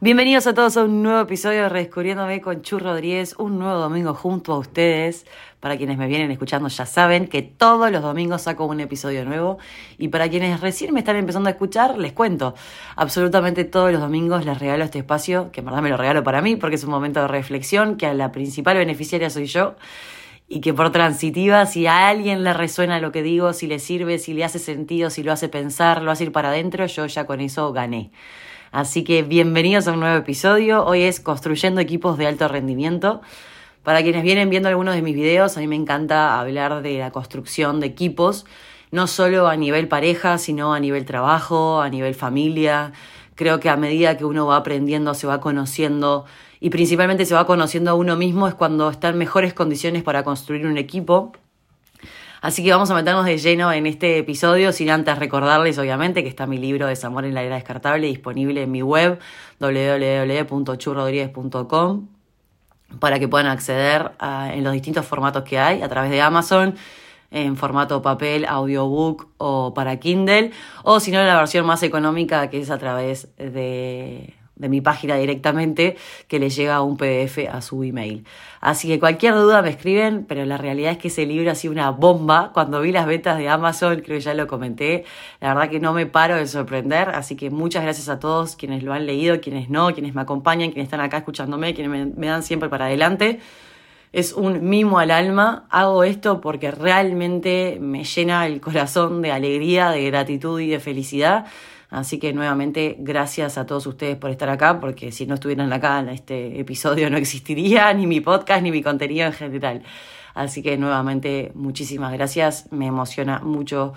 [0.00, 4.14] Bienvenidos a todos a un nuevo episodio de Redescubriéndome con Chu Rodríguez, un nuevo domingo
[4.14, 5.26] junto a ustedes.
[5.58, 9.58] Para quienes me vienen escuchando ya saben que todos los domingos saco un episodio nuevo
[9.98, 12.54] y para quienes recién me están empezando a escuchar les cuento.
[12.94, 16.42] Absolutamente todos los domingos les regalo este espacio, que en verdad me lo regalo para
[16.42, 19.74] mí porque es un momento de reflexión, que a la principal beneficiaria soy yo
[20.46, 24.20] y que por transitiva, si a alguien le resuena lo que digo, si le sirve,
[24.20, 27.26] si le hace sentido, si lo hace pensar, lo hace ir para adentro, yo ya
[27.26, 28.12] con eso gané.
[28.70, 30.84] Así que bienvenidos a un nuevo episodio.
[30.84, 33.22] Hoy es Construyendo equipos de alto rendimiento.
[33.82, 37.10] Para quienes vienen viendo algunos de mis videos, a mí me encanta hablar de la
[37.10, 38.44] construcción de equipos,
[38.90, 42.92] no solo a nivel pareja, sino a nivel trabajo, a nivel familia.
[43.36, 46.26] Creo que a medida que uno va aprendiendo, se va conociendo
[46.60, 50.24] y principalmente se va conociendo a uno mismo es cuando está en mejores condiciones para
[50.24, 51.32] construir un equipo.
[52.40, 56.28] Así que vamos a meternos de lleno en este episodio, sin antes recordarles, obviamente, que
[56.28, 59.18] está mi libro Desamor en la era descartable disponible en mi web
[59.58, 62.08] www.churrodríguez.com
[63.00, 66.76] para que puedan acceder en los distintos formatos que hay a través de Amazon
[67.30, 72.58] en formato papel, audiobook o para Kindle, o si no, la versión más económica que
[72.60, 77.82] es a través de de mi página directamente que le llega un PDF a su
[77.84, 78.24] email.
[78.60, 81.72] Así que cualquier duda me escriben, pero la realidad es que ese libro ha sido
[81.72, 82.50] una bomba.
[82.52, 85.04] Cuando vi las ventas de Amazon, creo que ya lo comenté,
[85.40, 88.82] la verdad que no me paro de sorprender, así que muchas gracias a todos quienes
[88.82, 92.42] lo han leído, quienes no, quienes me acompañan, quienes están acá escuchándome, quienes me dan
[92.42, 93.40] siempre para adelante.
[94.12, 95.66] Es un mimo al alma.
[95.68, 101.46] Hago esto porque realmente me llena el corazón de alegría, de gratitud y de felicidad
[101.90, 106.00] Así que nuevamente gracias a todos ustedes por estar acá, porque si no estuvieran acá
[106.00, 109.82] en este episodio no existiría ni mi podcast ni mi contenido en general.
[110.34, 113.94] Así que nuevamente muchísimas gracias, me emociona mucho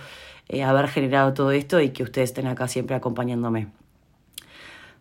[0.47, 3.67] eh, haber generado todo esto y que ustedes estén acá siempre acompañándome.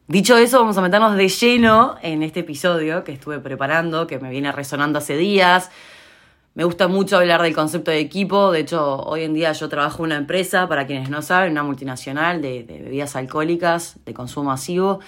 [0.07, 4.29] Dicho eso, vamos a meternos de lleno en este episodio que estuve preparando, que me
[4.29, 5.71] viene resonando hace días.
[6.53, 8.51] Me gusta mucho hablar del concepto de equipo.
[8.51, 11.63] De hecho, hoy en día yo trabajo en una empresa, para quienes no saben, una
[11.63, 14.99] multinacional de, bebidas alcohólicas de consumo masivo,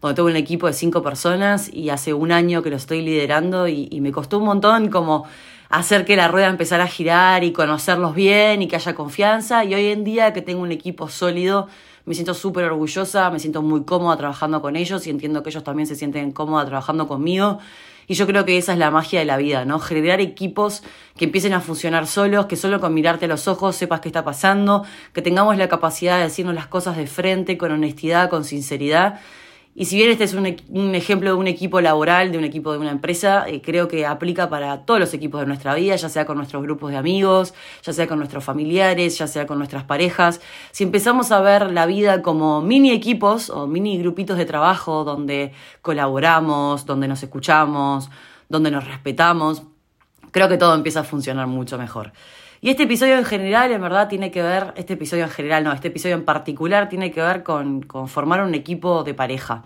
[0.00, 3.66] donde tengo un equipo de cinco personas y hace un año que lo estoy liderando
[3.66, 5.26] y, y me costó un montón como
[5.70, 9.64] hacer que la rueda empezara a girar y conocerlos bien y que haya confianza.
[9.64, 11.66] Y hoy en día que tengo un equipo sólido,
[12.04, 15.64] me siento súper orgullosa, me siento muy cómoda trabajando con ellos y entiendo que ellos
[15.64, 17.58] también se sienten cómoda trabajando conmigo.
[18.06, 19.78] Y yo creo que esa es la magia de la vida, ¿no?
[19.78, 20.82] Generar equipos
[21.16, 24.24] que empiecen a funcionar solos, que solo con mirarte a los ojos sepas qué está
[24.24, 29.20] pasando, que tengamos la capacidad de decirnos las cosas de frente, con honestidad, con sinceridad
[29.74, 32.78] y si bien este es un, ejemplo de un equipo laboral, de un equipo de
[32.78, 36.26] una empresa, eh, creo que aplica para todos los equipos de nuestra vida, ya sea
[36.26, 40.42] con nuestros grupos de amigos, ya sea con nuestros familiares, ya sea con nuestras parejas.
[40.72, 45.52] Si empezamos a ver la vida como mini equipos o mini grupitos de trabajo donde
[45.80, 48.10] colaboramos, donde nos escuchamos,
[48.50, 49.62] donde nos respetamos,
[50.32, 52.12] creo que todo empieza a funcionar mucho mejor.
[52.64, 55.72] Y este episodio en general, en verdad, tiene que ver, este episodio en general no,
[55.72, 59.64] este episodio en particular tiene que ver con, formar un equipo de pareja.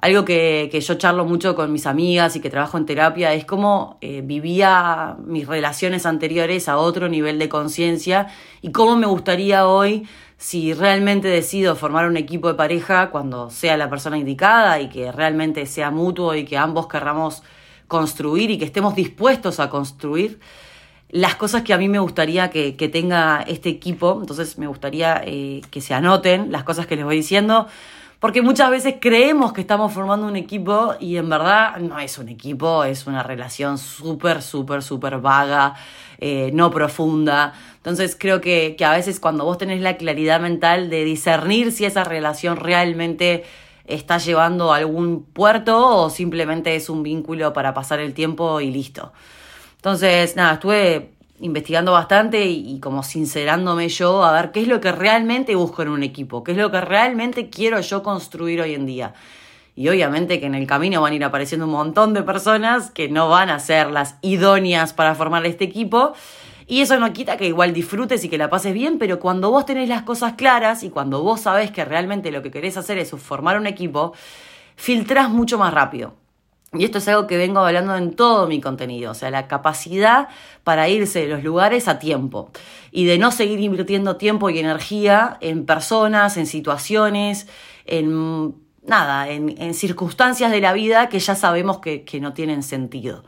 [0.00, 3.98] Algo que, yo charlo mucho con mis amigas y que trabajo en terapia es cómo
[4.00, 8.26] eh, vivía mis relaciones anteriores a otro nivel de conciencia
[8.60, 13.76] y cómo me gustaría hoy si realmente decido formar un equipo de pareja cuando sea
[13.76, 17.44] la persona indicada y que realmente sea mutuo y que ambos querramos
[17.86, 20.40] construir y que estemos dispuestos a construir
[21.10, 24.18] las cosas que a mí me gustaría que, tenga este equipo.
[24.20, 27.66] Entonces me gustaría eh, que se anoten las cosas que les voy diciendo.
[28.18, 32.30] Porque muchas veces creemos que estamos formando un equipo y en verdad no es un
[32.30, 35.74] equipo, es una relación súper, súper, súper vaga,
[36.18, 37.52] eh, no profunda.
[37.76, 41.84] Entonces creo que, que a veces cuando vos tenés la claridad mental de discernir si
[41.84, 43.44] esa relación realmente
[43.84, 48.70] está llevando a algún puerto o simplemente es un vínculo para pasar el tiempo y
[48.70, 49.12] listo.
[49.76, 54.92] Entonces, nada, estuve investigando bastante y, como sincerándome yo a ver qué es lo que
[54.92, 58.86] realmente busco en un equipo, qué es lo que realmente quiero yo construir hoy en
[58.86, 59.14] día.
[59.74, 63.08] Y obviamente que en el camino van a ir apareciendo un montón de personas que
[63.08, 66.14] no van a ser las idóneas para formar este equipo.
[66.66, 69.66] Y eso no quita que igual disfrutes y que la pases bien, pero cuando vos
[69.66, 73.10] tenés las cosas claras y cuando vos sabés que realmente lo que querés hacer es
[73.10, 74.14] formar un equipo,
[74.74, 76.14] filtrás mucho más rápido.
[76.80, 80.28] Y esto es algo que vengo hablando en todo mi contenido, o sea, la capacidad
[80.64, 82.50] para irse de los lugares a tiempo.
[82.90, 87.46] Y de no seguir invirtiendo tiempo y energía en personas, en situaciones,
[87.84, 88.54] en
[88.86, 93.24] nada, en, circunstancias de la vida que ya sabemos que, no tienen sentido,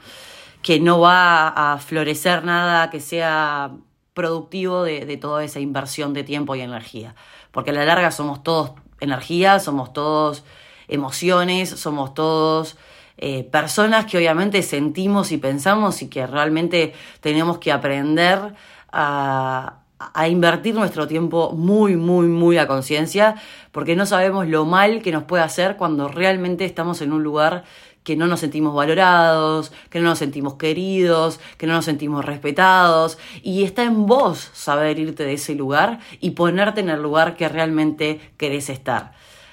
[0.62, 3.72] que no va a florecer nada que sea
[4.14, 7.14] productivo de, de toda esa inversión de tiempo y energía,
[7.50, 10.44] porque a la larga somos todos energía, somos todos
[10.88, 12.76] emociones, somos todos
[13.18, 18.54] eh, personas que obviamente sentimos y pensamos y que realmente tenemos que aprender
[18.92, 23.34] a, a invertir nuestro tiempo muy, muy, muy a conciencia,
[23.72, 27.64] porque no sabemos lo mal que nos puede hacer cuando realmente estamos en un lugar
[28.04, 33.18] que no nos sentimos valorados, que no nos sentimos queridos, que no nos sentimos respetados.
[33.42, 37.50] Y está en vos saber irte de ese lugar y ponerte en el lugar que
[37.50, 39.12] realmente querés estar.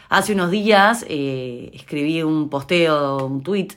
[0.09, 3.69] Hace unos días eh, escribí un posteo, un tweet,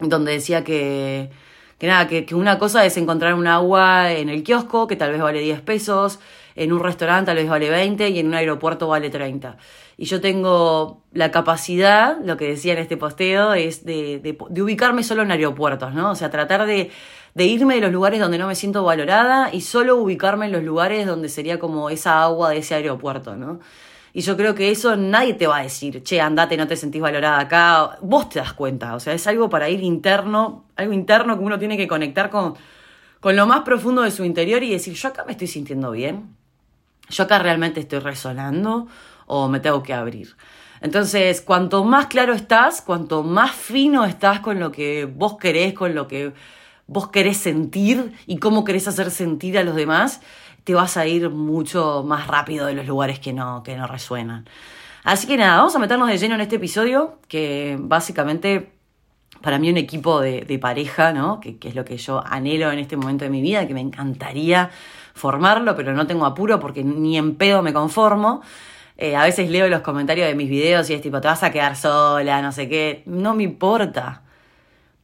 [0.00, 1.30] donde decía que,
[1.78, 5.20] que nada, que, una cosa es encontrar un agua en el kiosco, que tal vez
[5.20, 6.18] vale 10 pesos,
[6.56, 9.56] en un restaurante tal vez vale 20 y en un aeropuerto vale 30.
[9.96, 14.62] Y yo tengo la capacidad, lo que decía en este posteo, es de, de, de
[14.62, 16.10] ubicarme solo en aeropuertos, ¿no?
[16.10, 16.90] O sea, tratar de,
[17.34, 20.62] de irme de los lugares donde no me siento valorada y solo ubicarme en los
[20.62, 23.60] lugares donde sería como esa agua de ese aeropuerto, ¿no?
[24.16, 27.02] Y yo creo que eso nadie te va a decir, che, andate, no te sentís
[27.02, 27.98] valorada acá.
[28.00, 28.94] Vos te das cuenta.
[28.94, 32.54] O sea, es algo para ir interno, algo interno que uno tiene que conectar con,
[33.20, 36.34] con lo más profundo de su interior y decir, yo acá me estoy sintiendo bien.
[37.10, 38.86] Yo acá realmente estoy resonando
[39.26, 40.34] o me tengo que abrir.
[40.80, 45.94] Entonces, cuanto más claro estás, cuanto más fino estás con lo que vos querés, con
[45.94, 46.32] lo que
[46.86, 50.22] vos querés sentir y cómo querés hacer sentir a los demás,
[50.66, 54.48] te vas a ir mucho más rápido de los lugares que no, que no resuenan.
[55.04, 58.72] Así que nada, vamos a meternos de lleno en este episodio, que básicamente
[59.42, 61.38] para mí un equipo de, pareja, ¿no?
[61.38, 63.80] Que, que, es lo que yo anhelo en este momento de mi vida, que me
[63.80, 64.70] encantaría
[65.14, 68.42] formarlo, pero no tengo apuro porque ni en pedo me conformo.
[68.96, 71.52] Eh, a veces leo los comentarios de mis videos y es tipo, te vas a
[71.52, 73.04] quedar sola, no sé qué.
[73.06, 74.24] No me importa.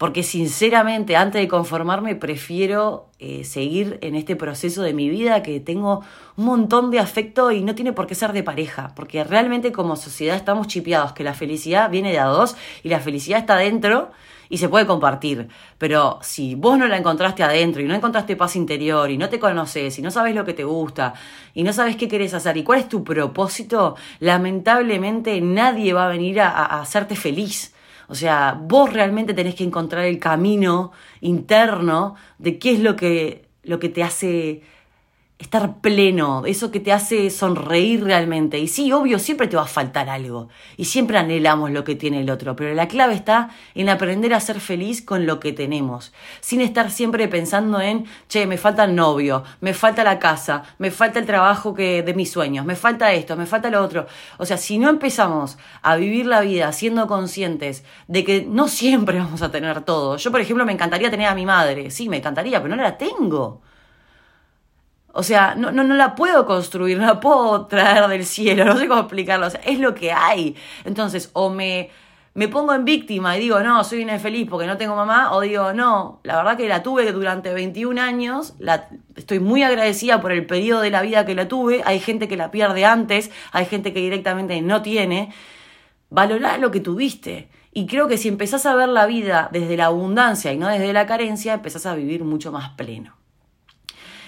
[0.03, 5.61] Porque sinceramente, antes de conformarme, prefiero eh, seguir en este proceso de mi vida que
[5.61, 6.03] tengo
[6.37, 8.91] un montón de afecto y no tiene por qué ser de pareja.
[8.97, 12.99] Porque realmente como sociedad estamos chipeados que la felicidad viene de a dos y la
[12.99, 14.11] felicidad está dentro
[14.49, 15.47] y se puede compartir.
[15.79, 19.39] Pero si vos no la encontraste adentro y no encontraste paz interior y no te
[19.39, 21.15] conoces y no sabes lo que te gusta
[21.55, 26.09] y no sabes qué querés hacer y cuál es tu propósito, lamentablemente nadie va a
[26.09, 27.72] venir a, a hacerte feliz.
[28.13, 30.93] O sea, vos realmente tenés que encontrar el camino
[31.23, 34.61] interno de qué es lo que, lo que te hace
[35.43, 38.59] estar pleno, eso que te hace sonreír realmente.
[38.59, 40.49] Y sí, obvio, siempre te va a faltar algo.
[40.77, 42.57] Y siempre anhelamos lo que tiene el otro.
[42.57, 46.13] Pero la clave está en aprender a ser feliz con lo que tenemos.
[46.41, 50.91] Sin estar siempre pensando en, che, me falta el novio, me falta la casa, me
[50.91, 54.07] falta el trabajo que, de mis sueños, me falta esto, me falta lo otro.
[54.39, 59.19] O sea, si no empezamos a vivir la vida siendo conscientes de que no siempre
[59.25, 60.17] vamos a tener todo.
[60.17, 61.91] Yo, por ejemplo, me encantaría tener a mi madre.
[61.91, 63.61] Sí, me encantaría, pero no la tengo.
[65.13, 68.77] O sea, no, no, no la puedo construir, no la puedo traer del cielo, no
[68.77, 69.47] sé cómo explicarlo.
[69.47, 70.57] O sea, es lo que hay.
[70.85, 71.91] Entonces, o me,
[72.35, 75.41] me pongo en víctima y digo, no, soy una infeliz porque no tengo mamá, o
[75.43, 80.33] digo, no, la verdad que la tuve durante 21 años, la, estoy muy agradecida por
[80.33, 83.67] el periodo de la vida que la tuve, hay gente que la pierde antes, hay
[83.67, 85.33] gente que directamente no tiene.
[86.09, 87.49] Valorar lo que tuviste.
[87.75, 90.93] Y creo que si empezás a ver la vida desde la abundancia y no desde
[90.93, 93.22] la carencia, empezás a vivir mucho más pleno.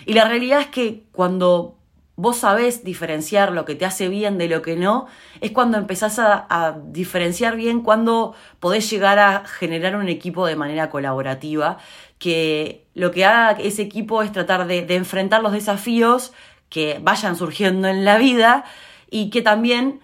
[0.07, 1.79] Y la realidad es que cuando
[2.17, 5.07] vos sabés diferenciar lo que te hace bien de lo que no,
[5.41, 10.91] es cuando empezás a, diferenciar bien, cuando podés llegar a generar un equipo de manera
[10.91, 11.79] colaborativa,
[12.19, 16.33] que lo que haga ese equipo es tratar de, de enfrentar los desafíos
[16.69, 18.65] que vayan surgiendo en la vida
[19.11, 20.01] y que también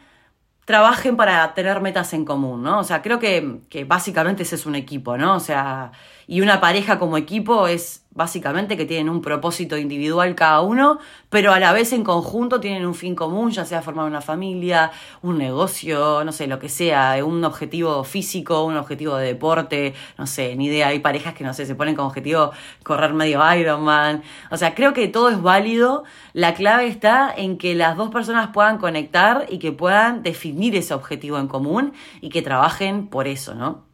[0.64, 2.78] trabajen para tener metas en común, ¿no?
[2.78, 5.34] O sea, creo que, que básicamente ese es un equipo, ¿no?
[5.34, 5.90] O sea,
[6.28, 10.98] y una pareja como equipo es básicamente que tienen un propósito individual cada uno,
[11.28, 14.90] pero a la vez en conjunto tienen un fin común, ya sea formar una familia,
[15.22, 20.26] un negocio, no sé, lo que sea, un objetivo físico, un objetivo de deporte, no
[20.26, 22.50] sé, ni idea, hay parejas que no sé, se ponen como objetivo
[22.82, 26.02] correr medio Ironman, o sea, creo que todo es válido,
[26.32, 30.94] la clave está en que las dos personas puedan conectar y que puedan definir ese
[30.94, 33.89] objetivo en común y que trabajen por eso, ¿no?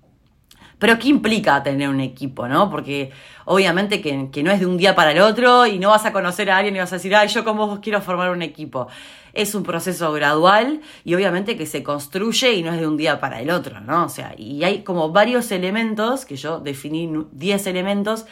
[0.79, 2.71] Pero ¿qué implica tener un equipo, no?
[2.71, 3.11] Porque
[3.47, 6.51] obviamente que, no es de un día para el otro y no vas a conocer
[6.51, 8.89] a alguien y vas a decir, ay, yo como quiero formar un equipo.
[9.33, 13.21] Es un proceso gradual y obviamente que se construye y no es de un día
[13.21, 14.05] para el otro, ¿no?
[14.05, 18.27] O sea, y hay como varios elementos, que yo definí 10 elementos,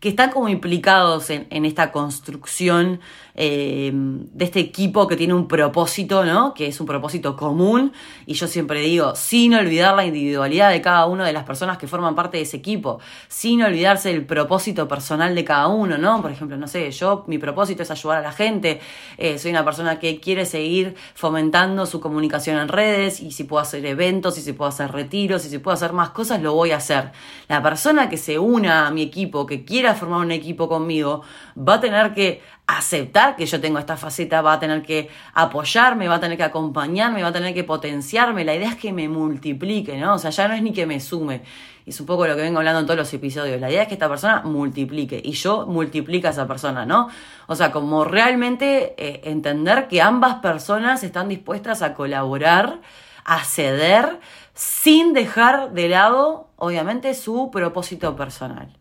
[0.00, 3.00] que están como implicados en, esta construcción
[3.34, 6.54] eh, de este equipo que tiene un propósito, ¿no?
[6.54, 7.92] Que es un propósito común.
[8.24, 11.86] Y yo siempre digo, sin olvidar la individualidad de cada una de las personas que
[11.86, 16.22] forman parte de ese equipo, sin olvidarse del propósito personal de cada uno, ¿no?
[16.22, 18.80] Por ejemplo, no sé, yo, mi propósito es ayudar a la gente,
[19.18, 23.60] eh, soy una persona que quiere seguir fomentando su comunicación en redes y si puedo
[23.60, 26.70] hacer eventos, y si puedo hacer retiros, y si puedo hacer más cosas, lo voy
[26.70, 27.12] a hacer.
[27.48, 31.22] La persona que se una a mi equipo, que quiera formar un equipo conmigo,
[31.56, 36.08] va a tener que aceptar que yo tengo esta faceta, va a tener que apoyarme,
[36.08, 38.44] va a tener que acompañarme, va a tener que potenciarme.
[38.44, 40.14] La idea es que me multiplique, ¿no?
[40.14, 41.42] O sea, ya no es ni que me sume.
[41.84, 43.60] Es un poco lo que vengo hablando en todos los episodios.
[43.60, 47.08] La idea es que esta persona multiplique y yo multiplica a esa persona, ¿no?
[47.48, 52.80] O sea, como realmente eh, entender que ambas personas están dispuestas a colaborar,
[53.24, 54.20] a ceder,
[54.54, 58.79] sin dejar de lado, obviamente, su propósito personal.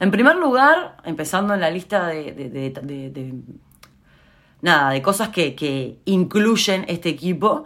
[0.00, 3.42] En primer lugar, empezando en la lista de,
[4.62, 7.64] nada, de cosas que, que, incluyen este equipo,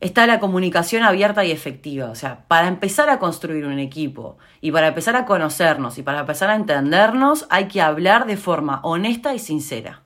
[0.00, 2.10] está la comunicación abierta y efectiva.
[2.10, 6.20] O sea, para empezar a construir un equipo y para empezar a conocernos y para
[6.20, 10.02] empezar a entendernos, hay que hablar de forma honesta y sincera.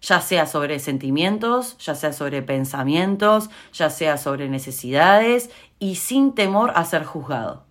[0.00, 6.72] Ya sea sobre sentimientos, ya sea sobre pensamientos, ya sea sobre necesidades y sin temor
[6.74, 7.65] a ser juzgado.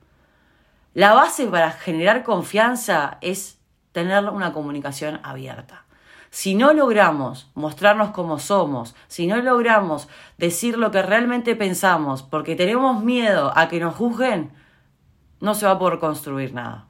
[0.95, 3.59] La base para generar confianza es
[3.91, 5.83] tener una comunicación abierta.
[6.29, 12.55] Si no logramos mostrarnos como somos, si no logramos decir lo que realmente pensamos porque
[12.55, 14.53] tenemos miedo a que nos juzguen,
[15.41, 16.87] no se va a poder construir nada.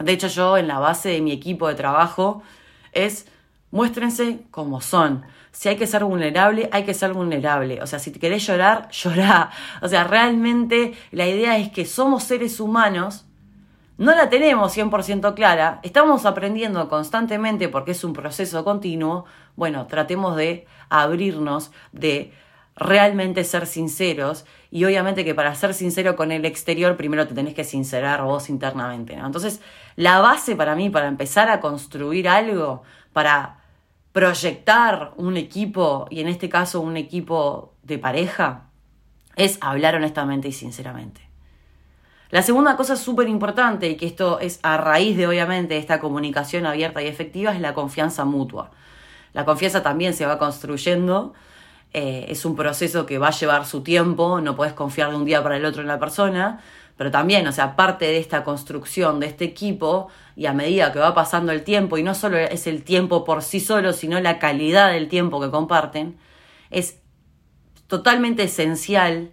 [0.00, 2.42] De hecho, yo en la base de mi equipo de trabajo
[2.90, 3.28] es
[3.70, 5.22] muéstrense como son.
[5.52, 7.82] Si hay que ser vulnerable, hay que ser vulnerable.
[7.82, 9.50] O sea, si querés llorar, llorá.
[9.82, 13.26] O sea, realmente la idea es que somos seres humanos,
[13.98, 19.26] no la tenemos 100% clara, estamos aprendiendo constantemente porque es un proceso continuo.
[19.56, 22.32] Bueno, tratemos de abrirnos, de
[22.76, 27.54] realmente ser sinceros y obviamente que para ser sincero con el exterior primero te tenés
[27.54, 29.14] que sincerar vos internamente.
[29.14, 29.60] Entonces,
[29.96, 33.59] la base para mí, para empezar a construir algo, para
[34.12, 38.68] proyectar un equipo, y en este caso un equipo de pareja,
[39.36, 41.20] es hablar honestamente y sinceramente.
[42.30, 46.66] La segunda cosa súper importante, y que esto es a raíz de obviamente esta comunicación
[46.66, 48.70] abierta y efectiva, es la confianza mutua.
[49.32, 51.34] La confianza también se va construyendo,
[51.92, 55.24] eh, es un proceso que va a llevar su tiempo, no puedes confiar de un
[55.24, 56.60] día para el otro en la persona,
[57.00, 60.98] pero también, o sea, parte de esta construcción de este equipo y a medida que
[60.98, 64.38] va pasando el tiempo, y no solo es el tiempo por sí solo, sino la
[64.38, 66.18] calidad del tiempo que comparten,
[66.68, 67.00] es
[67.86, 69.30] totalmente esencial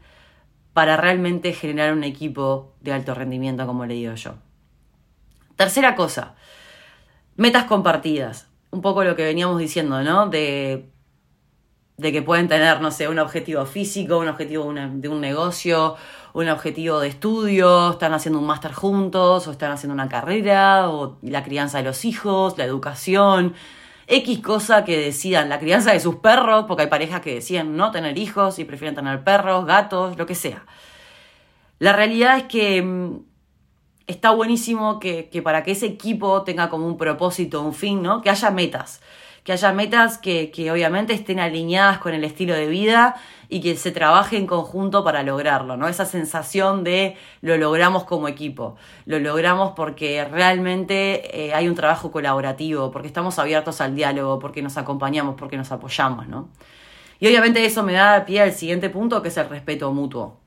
[0.71, 4.36] para realmente generar un equipo de alto rendimiento, como le digo yo.
[5.57, 6.36] Tercera cosa,
[7.36, 8.47] metas compartidas.
[8.71, 10.29] Un poco lo que veníamos diciendo, ¿no?
[10.29, 10.89] De
[11.98, 15.96] de que pueden tener, no sé, un objetivo físico, un objetivo de un negocio,
[16.34, 21.18] un objetivo de estudio, están haciendo un máster juntos, o están haciendo una carrera, o
[21.24, 23.56] la crianza de los hijos, la educación,
[24.06, 27.89] X cosa que decidan, la crianza de sus perros, porque hay parejas que deciden no
[27.89, 30.66] tener hijos y prefieren tener perros, gatos, lo que sea.
[31.80, 33.22] La realidad es que mm,
[34.06, 38.22] está buenísimo que, que para que ese equipo tenga como un propósito, un fin, ¿no?
[38.22, 39.01] Que haya metas
[39.48, 43.16] que haya metas que, que obviamente estén alineadas con el estilo de vida
[43.48, 45.88] y que se trabaje en conjunto para lograrlo, ¿no?
[45.88, 48.75] Esa sensación de lo logramos como equipo,
[49.06, 54.62] lo logramos porque realmente eh, hay un trabajo colaborativo, porque estamos abiertos al diálogo, porque
[54.62, 56.50] nos acompañamos, porque nos apoyamos, ¿no?
[57.22, 60.42] Y obviamente eso me da pie al siguiente punto, que es el respeto mutuo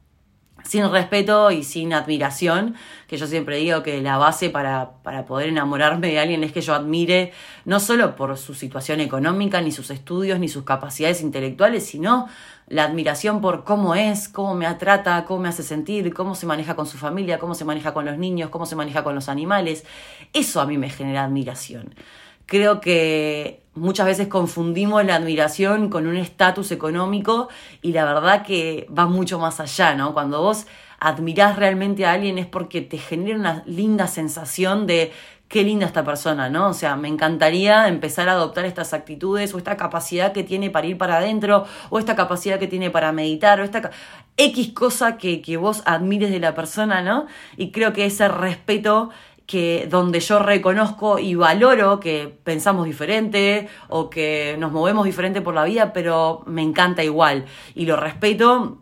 [0.64, 2.76] sin respeto y sin admiración,
[3.06, 6.60] que yo siempre digo que la base para, para, poder enamorarme de alguien es que
[6.60, 7.32] yo admire
[7.64, 12.28] no solo por su situación económica, ni sus estudios, ni sus capacidades intelectuales, sino
[12.70, 16.76] la admiración por cómo es, cómo me trata, cómo me hace sentir, cómo se maneja
[16.76, 19.84] con su familia, cómo se maneja con los niños, cómo se maneja con los animales.
[20.32, 21.94] Eso a mí me genera admiración.
[22.46, 27.48] Creo que muchas veces confundimos la admiración con un estatus económico
[27.82, 30.12] y la verdad que va mucho más allá, ¿no?
[30.12, 30.66] Cuando vos
[30.98, 35.12] admirás realmente a alguien es porque te genera una linda sensación de
[35.50, 36.68] qué linda esta persona, ¿no?
[36.68, 40.86] O sea, me encantaría empezar a adoptar estas actitudes o esta capacidad que tiene para
[40.86, 43.90] ir para adentro o esta capacidad que tiene para meditar o esta
[44.36, 47.26] X cosa que, que vos admires de la persona, ¿no?
[47.56, 49.10] Y creo que ese respeto
[49.50, 55.54] que donde yo reconozco y valoro que pensamos diferente o que nos movemos diferente por
[55.54, 58.78] la vida, pero me encanta igual y lo respeto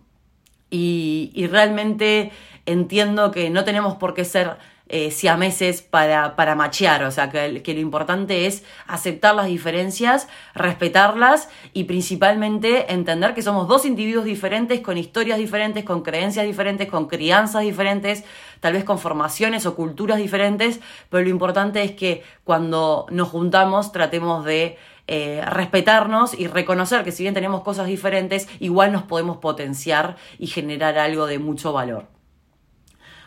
[0.68, 2.32] y, y realmente
[2.66, 4.58] entiendo que no tenemos por qué ser
[4.90, 11.50] eh, siameses para, para machear, o sea, que, lo importante es aceptar las diferencias, respetarlas
[11.74, 17.06] y principalmente entender que somos dos individuos diferentes, con historias diferentes, con creencias diferentes, con
[17.06, 18.24] crianzas diferentes,
[18.60, 20.80] tal vez con formaciones o culturas diferentes,
[21.10, 27.12] pero lo importante es que cuando nos juntamos tratemos de eh, respetarnos y reconocer que
[27.12, 32.17] si bien tenemos cosas diferentes, igual nos podemos potenciar y generar algo de mucho valor.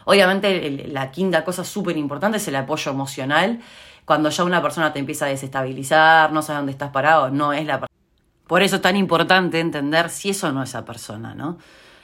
[0.05, 3.59] Obviamente la quinta cosa súper importante es el apoyo emocional.
[4.05, 7.65] Cuando ya una persona te empieza a desestabilizar, no sabe dónde estás parado, no es
[7.65, 7.99] la persona.
[8.47, 11.57] Por eso es tan importante entender si eso no es esa persona, ¿no?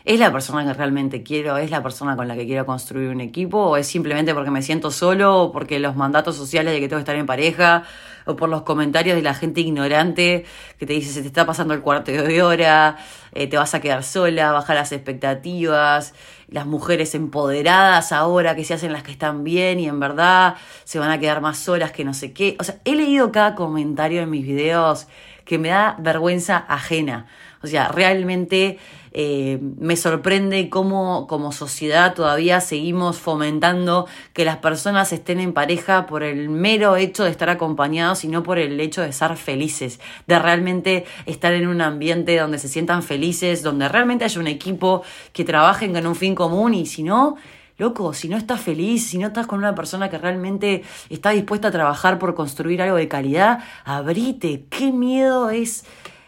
[0.07, 1.57] ¿Es la persona que realmente quiero?
[1.57, 3.57] ¿Es la persona con la que quiero construir un equipo?
[3.57, 5.43] ¿O es simplemente porque me siento solo?
[5.43, 7.83] ¿O porque los mandatos sociales de que tengo que estar en pareja?
[8.25, 10.45] ¿O por los comentarios de la gente ignorante
[10.79, 12.95] que te dice se te está pasando el cuarto de hora?
[13.33, 14.53] Eh, ¿Te vas a quedar sola?
[14.53, 16.13] ¿Baja las expectativas?
[16.47, 20.99] Las mujeres empoderadas ahora que se hacen las que están bien y en verdad se
[20.99, 22.55] van a quedar más solas que no sé qué.
[22.61, 25.09] O sea, he leído cada comentario en mis videos
[25.43, 27.25] que me da vergüenza ajena.
[27.61, 28.77] O sea, realmente
[29.19, 36.05] eh, me sorprende cómo como sociedad todavía seguimos fomentando que las personas estén en pareja
[36.05, 39.99] por el mero hecho de estar acompañados y no por el hecho de ser felices,
[40.27, 45.01] de realmente estar en un ambiente donde se sientan felices, donde realmente haya un equipo
[45.33, 47.37] que trabajen con un fin común y si no,
[47.79, 51.69] loco, si no estás feliz, si no estás con una persona que realmente está dispuesta
[51.69, 54.67] a trabajar por construir algo de calidad, abrite.
[54.69, 55.85] Qué miedo es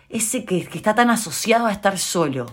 [0.09, 2.47] ese que, que está tan asociado a estar solo.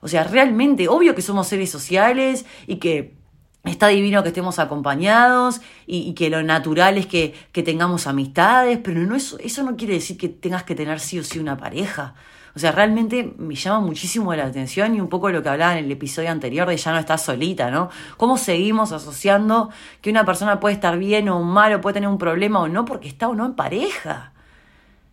[0.00, 3.16] O sea, realmente, obvio que somos seres sociales y que
[3.64, 9.00] está divino que estemos acompañados y, que lo natural es que, que, tengamos amistades, pero
[9.00, 12.14] no eso, eso no quiere decir que tengas que tener sí o sí una pareja.
[12.54, 15.84] O sea, realmente me llama muchísimo la atención y un poco lo que hablaba en
[15.84, 17.90] el episodio anterior de ya no estás solita, ¿no?
[18.16, 22.18] ¿Cómo seguimos asociando que una persona puede estar bien o mal o puede tener un
[22.18, 24.32] problema o no porque está o no en pareja?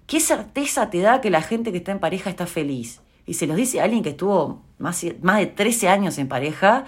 [0.07, 3.01] ¿Qué certeza te da que la gente que está en pareja está feliz?
[3.25, 6.85] Y se los dice a alguien que estuvo más, más de 13 años en pareja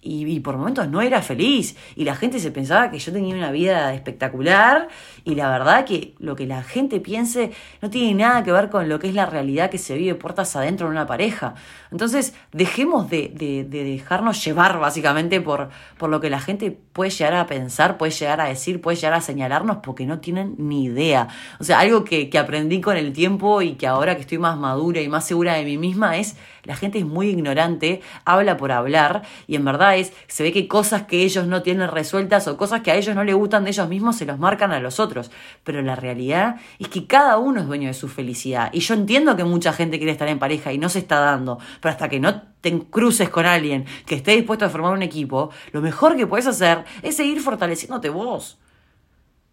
[0.00, 3.50] y, por momentos no era feliz y la gente se pensaba que yo tenía una
[3.50, 4.88] vida espectacular
[5.24, 7.50] y la verdad que lo que la gente piense
[7.82, 10.54] no tiene nada que ver con lo que es la realidad que se vive puertas
[10.54, 11.54] adentro en una pareja.
[11.90, 17.10] Entonces dejemos de, de, de dejarnos llevar básicamente por, por lo que la gente puede
[17.10, 20.84] llegar a pensar, puede llegar a decir, puede llegar a señalarnos porque no tienen ni
[20.84, 21.28] idea.
[21.58, 24.56] O sea, algo que, que aprendí con el tiempo y que ahora que estoy más
[24.56, 28.72] madura y más segura de mí misma es la gente es muy ignorante, habla por
[28.72, 32.56] hablar y en verdad es, se ve que cosas que ellos no tienen resueltas o
[32.56, 35.00] cosas que a ellos no les gustan de ellos mismos se los marcan a los
[35.00, 35.30] otros.
[35.64, 38.70] Pero la realidad es que cada uno es dueño de su felicidad.
[38.72, 41.58] Y yo entiendo que mucha gente quiere estar en pareja y no se está dando,
[41.80, 45.50] pero hasta que no te cruces con alguien que esté dispuesto a formar un equipo,
[45.72, 48.58] lo mejor que puedes hacer es seguir fortaleciéndote vos.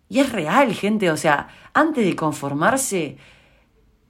[0.09, 3.17] Y es real, gente, o sea, antes de conformarse,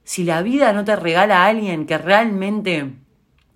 [0.04, 2.92] si la vida no te regala a alguien que realmente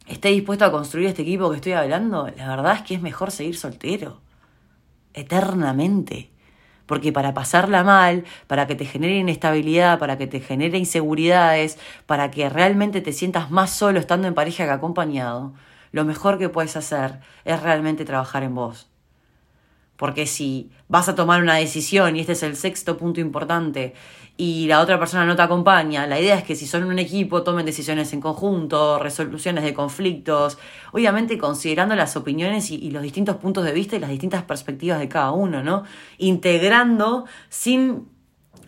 [0.07, 3.31] esté dispuesto a construir este equipo que estoy hablando, la verdad es que es mejor
[3.31, 4.21] seguir soltero.
[5.13, 6.31] Eternamente.
[6.87, 12.31] Porque para pasarla mal, para que te genere inestabilidad, para que te genere inseguridades, para
[12.31, 15.53] que realmente te sientas más solo estando en pareja que acompañado,
[15.93, 18.89] lo mejor que puedes hacer es realmente trabajar en vos.
[19.99, 23.95] Porque si vas a tomar una decisión, y este es el sexto punto importante,
[24.41, 27.43] y la otra persona no te acompaña, la idea es que si son un equipo
[27.43, 30.57] tomen decisiones en conjunto, resoluciones de conflictos,
[30.93, 35.09] obviamente considerando las opiniones y, los distintos puntos de vista y las distintas perspectivas de
[35.09, 35.83] cada uno, ¿no?
[36.19, 38.07] Integrando sin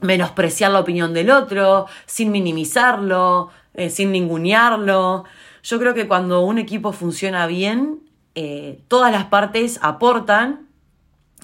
[0.01, 5.25] menospreciar la opinión del otro, sin minimizarlo, eh, sin ningunearlo.
[5.63, 8.01] Yo creo que cuando un equipo funciona bien,
[8.35, 10.70] eh, todas las partes aportan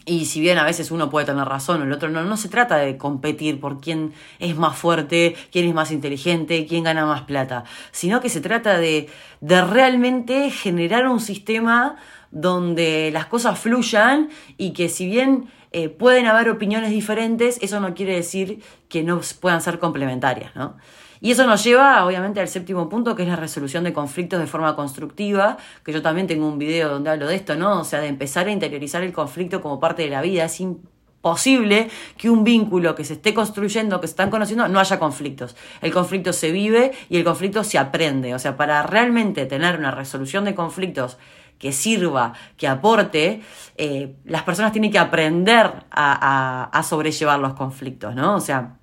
[0.07, 2.49] y si bien a veces uno puede tener razón o el otro no, no se
[2.49, 7.23] trata de competir por quién es más fuerte, quién es más inteligente, quién gana más
[7.23, 11.97] plata, sino que se trata de, de realmente generar un sistema
[12.31, 17.95] donde las cosas fluyan y que si bien eh, pueden haber opiniones diferentes, eso no
[17.95, 20.77] quiere decir que no puedan ser complementarias, ¿no?
[21.21, 24.47] Y eso nos lleva, obviamente, al séptimo punto, que es la resolución de conflictos de
[24.47, 27.81] forma constructiva, que yo también tengo un video donde hablo de esto, ¿no?
[27.81, 30.45] O sea, de empezar a interiorizar el conflicto como parte de la vida.
[30.45, 34.99] Es imposible que un vínculo que se esté construyendo, que se están conociendo, no haya
[34.99, 35.57] conflictos.
[35.83, 38.35] El conflicto se vive y el conflicto se aprende.
[38.35, 41.19] O sea, para realmente tener una resolución de conflictos
[41.59, 43.43] que sirva, que aporte,
[43.77, 48.37] eh, las personas tienen que aprender a, a sobrellevar los conflictos, ¿no?
[48.37, 48.77] O sea,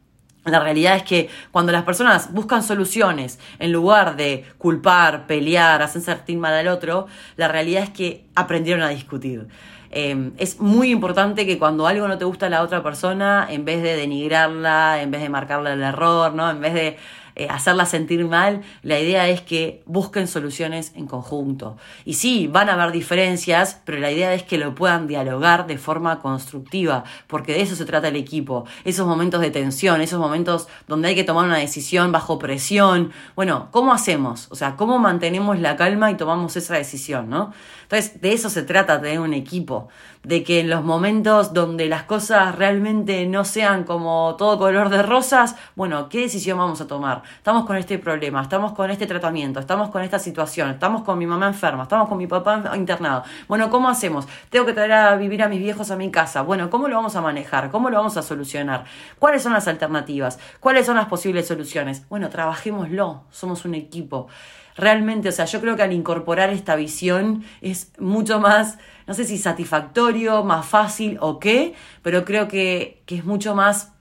[0.45, 6.01] la realidad es que cuando las personas buscan soluciones en lugar de culpar, pelear, hacer
[6.01, 9.47] sentir mal al otro, la realidad es que aprendieron a discutir.
[9.95, 13.63] Em, es muy importante que cuando algo no te gusta a la otra persona, en
[13.63, 16.49] vez de denigrarla, en vez de marcarle el error, ¿no?
[16.49, 16.97] En vez de
[17.36, 21.78] eh, hacerla sentir mal, la idea es que busquen soluciones en conjunto.
[22.06, 25.78] Y sí, van a haber diferencias, pero la idea es que lo puedan dialogar de
[25.78, 28.65] forma constructiva, porque de eso se trata el equipo.
[28.86, 33.12] Esos momentos de tensión, esos momentos donde hay que tomar una decisión bajo presión.
[33.36, 34.48] Bueno, ¿cómo hacemos?
[34.52, 37.54] O sea, ¿cómo mantenemos la calma y tomamos esa decisión, no?
[37.84, 39.89] Entonces, de eso se trata, tener un equipo
[40.24, 45.04] de que en los momentos donde las cosas realmente no sean como todo color de
[45.04, 47.23] rosas, bueno, ¿qué decisión vamos a tomar?
[47.38, 51.26] Estamos con este problema, estamos con este tratamiento, estamos con esta situación, estamos con mi
[51.26, 53.24] mamá enferma, estamos con mi papá internado.
[53.48, 54.28] Bueno, ¿cómo hacemos?
[54.50, 56.42] Tengo que traer a vivir a mis viejos a mi casa.
[56.42, 57.72] Bueno, ¿cómo lo vamos a manejar?
[57.72, 58.86] ¿Cómo lo vamos a solucionar?
[59.20, 60.40] ¿Cuáles son las alternativas?
[60.60, 62.08] ¿Cuáles son las posibles soluciones?
[62.10, 64.28] Bueno, trabajémoslo, somos un equipo
[64.76, 69.26] realmente, o sea, yo creo que al incorporar esta visión es mucho más, no sé
[69.26, 73.92] si satisfactorio, más fácil o qué, pero creo que, es mucho más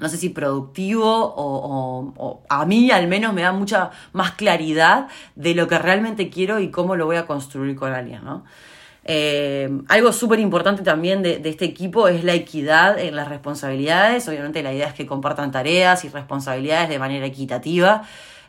[0.00, 5.54] no sé si productivo o, a mí al menos me da mucha más claridad de
[5.54, 8.44] lo que realmente quiero y cómo lo voy a construir con alguien, ¿no?
[9.04, 14.28] Eh, algo súper importante también de, este equipo es la equidad en las responsabilidades.
[14.28, 18.02] Obviamente la idea es que compartan tareas y responsabilidades de manera equitativa.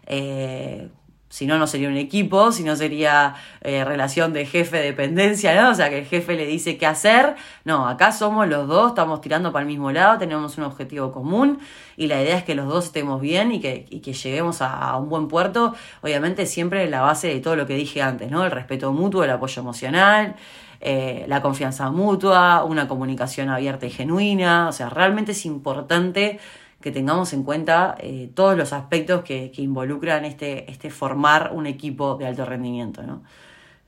[0.07, 0.89] Eh,
[1.31, 5.71] si no, no sería un equipo, si no sería eh, relación de jefe-dependencia, ¿no?
[5.71, 7.35] O sea, que el jefe le dice qué hacer.
[7.63, 11.59] No, acá somos los dos, estamos tirando para el mismo lado, tenemos un objetivo común
[11.95, 14.97] y la idea es que los dos estemos bien y que, y que lleguemos a,
[14.97, 18.43] un buen puerto, obviamente siempre en la base de todo lo que dije antes, ¿no?
[18.43, 20.35] El respeto mutuo, el apoyo emocional.
[20.83, 26.39] Eh, la confianza mutua, una comunicación abierta y genuina, o sea, realmente es importante
[26.81, 32.15] que tengamos en cuenta eh, todos los aspectos que, involucran este, este, formar un equipo
[32.15, 33.01] de alto rendimiento.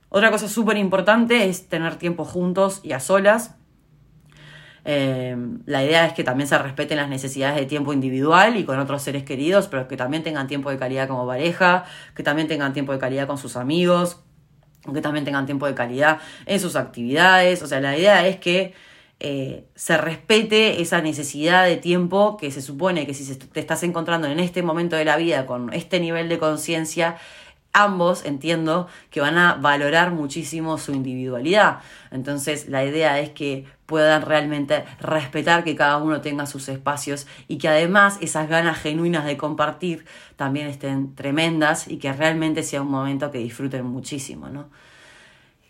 [0.08, 3.56] Otra cosa súper importante es tener tiempo juntos y a solas.
[4.84, 8.78] Eh, la idea es que también se respeten las necesidades de tiempo individual y con
[8.78, 12.72] otros seres queridos, pero que también tengan tiempo de calidad como pareja, que también tengan
[12.72, 14.20] tiempo de calidad con sus amigos,
[14.92, 17.62] que también tengan tiempo de calidad en sus actividades.
[17.62, 18.74] O sea, la idea es que
[19.20, 24.28] eh, se respete esa necesidad de tiempo que se supone que si te estás encontrando
[24.28, 27.16] en este momento de la vida con este nivel de conciencia,
[27.72, 31.80] ambos entiendo que van a valorar muchísimo su individualidad.
[32.10, 37.58] Entonces la idea es que puedan realmente respetar que cada uno tenga sus espacios y
[37.58, 42.90] que además esas ganas genuinas de compartir también estén tremendas y que realmente sea un
[42.90, 44.70] momento que disfruten muchísimo, ¿no?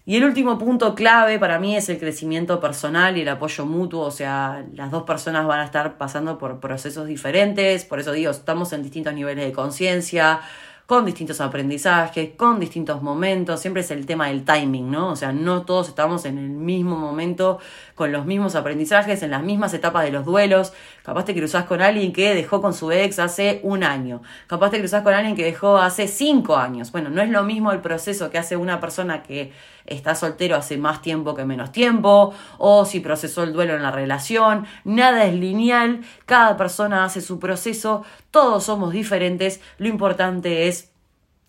[0.06, 4.02] Y el último punto clave para mí es el crecimiento personal y el apoyo mutuo,
[4.02, 8.30] o sea, las dos personas van a estar pasando por procesos diferentes, por eso digo,
[8.30, 10.42] estamos en distintos niveles de conciencia,
[10.86, 15.12] con distintos aprendizajes, con distintos momentos, siempre es el tema del timing, ¿no?
[15.12, 17.58] O sea, no todos estamos en el mismo momento,
[17.94, 20.74] con los mismos aprendizajes, en las mismas etapas de los duelos.
[21.02, 24.78] Capaz te cruzás con alguien que dejó con su ex hace un año, capaz te
[24.78, 26.92] cruzás con alguien que dejó hace cinco años.
[26.92, 29.52] Bueno, no es lo mismo el proceso que hace una persona que
[29.86, 33.90] está soltero hace más tiempo que menos tiempo, o si procesó el duelo en la
[33.90, 40.90] relación, nada es lineal, cada persona hace su proceso, todos somos diferentes, lo importante es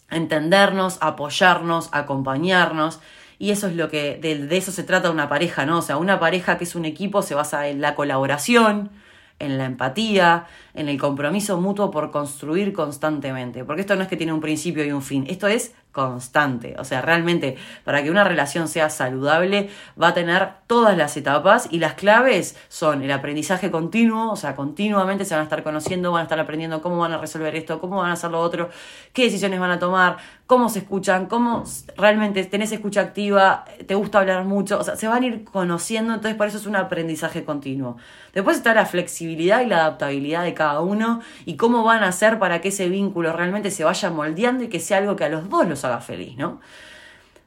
[0.09, 2.99] entendernos, apoyarnos, acompañarnos.
[3.37, 5.79] Y eso es lo que, de, de, eso se trata una pareja, ¿no?
[5.79, 8.91] O sea, una pareja que es un equipo se basa en la colaboración,
[9.39, 13.63] en la empatía, en el compromiso mutuo por construir constantemente.
[13.63, 16.75] Porque esto no es que tiene un principio y un fin, esto es constante.
[16.77, 21.69] O sea, realmente para que una relación sea saludable va a tener todas las etapas
[21.71, 26.11] y las claves son el aprendizaje continuo, o sea, continuamente se van a estar conociendo,
[26.11, 28.69] van a estar aprendiendo cómo van a resolver esto, cómo van a hacer lo otro,
[29.13, 31.63] qué decisiones van a tomar, cómo se escuchan, cómo
[31.95, 36.13] realmente tenés escucha activa, te gusta hablar mucho, o sea, se van a ir conociendo,
[36.13, 37.95] entonces por eso es un aprendizaje continuo.
[38.33, 42.39] Después está la flexibilidad y la adaptabilidad de cada uno y cómo van a hacer
[42.39, 45.49] para que ese vínculo realmente se vaya moldeando y que sea algo que a los
[45.49, 46.61] dos los haga feliz, ¿no?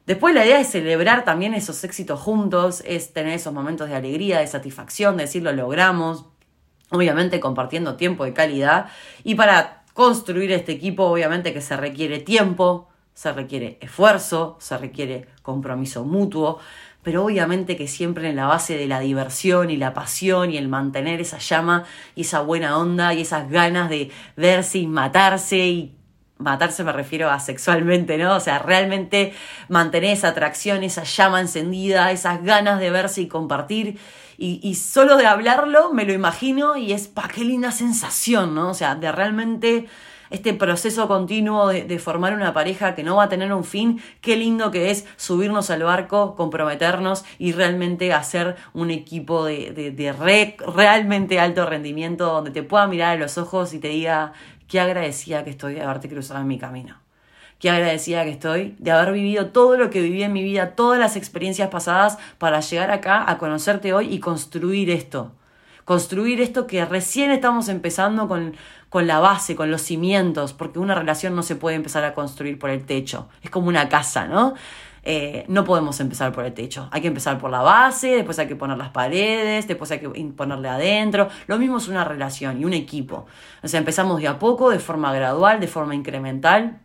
[0.05, 4.39] Después la idea es celebrar también esos éxitos juntos, es tener esos momentos de alegría,
[4.39, 6.25] de satisfacción, de decir lo logramos,
[6.89, 8.87] obviamente compartiendo tiempo de calidad
[9.23, 15.27] y para construir este equipo obviamente que se requiere tiempo, se requiere esfuerzo, se requiere
[15.41, 16.59] compromiso mutuo,
[17.09, 20.67] pero obviamente que siempre en la base de la diversión y la pasión y el
[20.67, 25.95] mantener esa llama y esa buena onda y esas ganas de verse y matarse y
[26.37, 28.35] matarse me refiero a sexualmente, ¿no?
[28.35, 29.33] O sea, realmente
[29.69, 33.97] mantener esa atracción, esa llama encendida, esas ganas de verse y compartir.
[34.37, 38.69] Y, y solo de hablarlo me lo imagino y es, pa, qué linda sensación, ¿no?
[38.69, 39.87] O sea, de realmente
[40.29, 44.35] este proceso continuo de, formar una pareja que no va a tener un fin, qué
[44.35, 51.39] lindo que es subirnos al barco, comprometernos y realmente hacer un equipo de, de, realmente
[51.39, 54.33] alto rendimiento donde te pueda mirar a los ojos y te diga
[54.67, 56.97] qué agradecida que estoy de haberte cruzado en mi camino.
[57.59, 60.97] Qué agradecida que estoy de haber vivido todo lo que viví en mi vida, todas
[60.97, 65.33] las experiencias pasadas para llegar acá a conocerte hoy y construir esto
[65.89, 68.55] construir esto que recién estamos empezando con,
[68.89, 72.59] con la base, con los cimientos, porque una relación no se puede empezar a construir
[72.59, 74.53] por el techo, es como una casa, ¿no?
[75.01, 76.89] Eh, no podemos empezar por el techo.
[76.91, 80.09] Hay que empezar por la base, después hay que poner las paredes, después hay que
[80.09, 81.27] ponerle adentro.
[81.47, 83.25] Lo mismo es una relación y un equipo.
[83.63, 86.81] O sea, empezamos de a poco, de forma gradual, de forma incremental.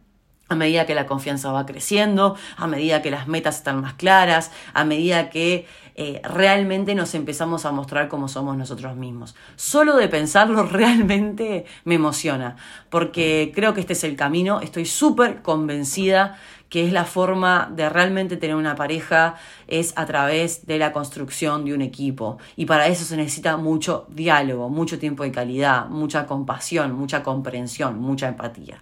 [0.49, 4.51] A medida que la confianza va creciendo, a medida que las metas están más claras,
[4.73, 9.35] a medida que eh, realmente nos empezamos a mostrar como somos nosotros mismos.
[9.57, 12.57] Solo de pensarlo realmente me emociona,
[12.91, 16.39] porque creo que este es el camino, estoy súper convencida
[16.75, 19.37] que es la forma de realmente tener una pareja,
[19.69, 22.39] es a través de la construcción de un equipo.
[22.57, 28.01] Y para eso se necesita mucho diálogo, mucho tiempo de calidad, mucha compasión, mucha comprensión,
[28.01, 28.79] mucha empatía.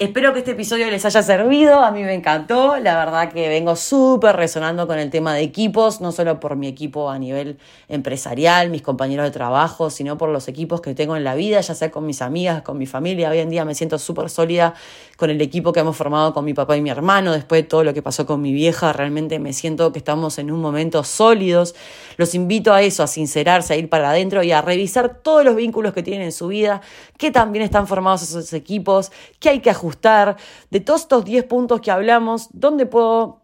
[0.00, 3.76] Espero que este episodio les haya servido, a mí me encantó, la verdad que vengo
[3.76, 8.70] súper resonando con el tema de equipos, no solo por mi equipo a nivel empresarial,
[8.70, 11.90] mis compañeros de trabajo, sino por los equipos que tengo en la vida, ya sea
[11.90, 13.28] con mis amigas, con mi familia.
[13.28, 14.72] Hoy en día me siento súper sólida
[15.18, 17.84] con el equipo que hemos formado con mi papá y mi hermano, después de todo
[17.84, 21.74] lo que pasó con mi vieja, realmente me siento que estamos en un momento sólidos.
[22.16, 25.56] Los invito a eso, a sincerarse, a ir para adentro y a revisar todos los
[25.56, 26.80] vínculos que tienen en su vida,
[27.18, 31.90] que también están formados esos equipos, que hay que de todos estos 10 puntos que
[31.90, 33.40] hablamos, ¿dónde puedo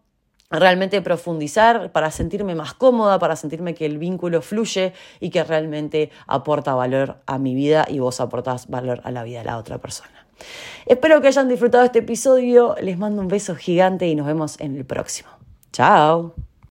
[0.51, 6.11] realmente profundizar para sentirme más cómoda, para sentirme que el vínculo fluye y que realmente
[6.27, 9.79] aporta valor a mi vida y vos aportás valor a la vida de la otra
[9.79, 10.27] persona.
[10.87, 14.77] Espero que hayan disfrutado este episodio, les mando un beso gigante y nos vemos en
[14.77, 15.31] el próximo.
[15.73, 16.46] Chao.